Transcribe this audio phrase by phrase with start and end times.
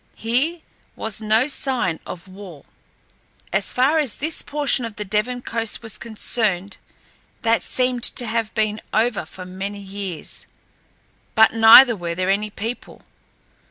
[0.15, 0.61] Here
[0.95, 2.65] was no sign of war.
[3.53, 6.77] As far as this portion of the Devon coast was concerned,
[7.43, 10.47] that seemed to have been over for many years,
[11.35, 13.03] but neither were there any people.